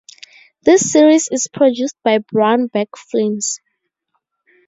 This 0.63 0.91
series 0.91 1.29
is 1.31 1.47
produced 1.53 1.95
by 2.03 2.17
Brown 2.17 2.65
Bag 2.65 2.87
Films. 2.97 3.59